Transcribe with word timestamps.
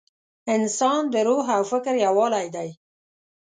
انسان 0.55 1.01
د 1.13 1.15
روح 1.27 1.45
او 1.57 1.63
فکر 1.71 1.93
یووالی 2.05 2.47
دی. 2.55 2.69